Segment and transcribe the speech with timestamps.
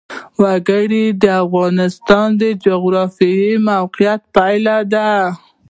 [0.41, 5.09] وګړي د افغانستان د جغرافیایي موقیعت پایله ده.